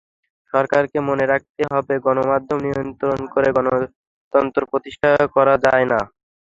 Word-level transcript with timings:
সরকারকে 0.53 0.97
মনে 1.09 1.25
রাখতে 1.27 1.61
হবে, 1.71 1.93
গণমাধ্যম 2.05 2.57
নিয়ন্ত্রণ 2.65 3.19
করে 3.33 3.49
গণতন্ত্র 3.57 4.61
প্রতিষ্ঠা 4.71 5.09
করা 5.35 5.55
যায় 5.65 5.85
না। 5.91 5.99